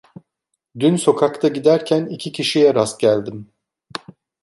[0.79, 3.51] Dün sokakta giderken iki kişiye rast geldim.